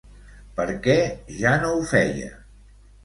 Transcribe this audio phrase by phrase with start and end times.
[0.59, 0.95] Per què
[1.43, 2.33] ja no ho feia?